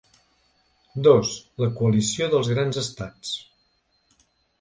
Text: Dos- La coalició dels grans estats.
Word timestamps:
Dos- 1.07 1.35
La 1.63 1.69
coalició 1.81 2.29
dels 2.31 2.49
grans 2.53 2.79
estats. 2.83 3.35